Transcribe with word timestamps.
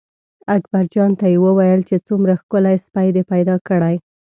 اکبرجان 0.55 1.11
ته 1.19 1.25
یې 1.31 1.37
وویل 1.45 1.81
چې 1.89 1.95
څومره 2.07 2.33
ښکلی 2.41 2.75
سپی 2.85 3.07
دې 3.15 3.23
پیدا 3.31 3.55
کړی. 3.67 3.95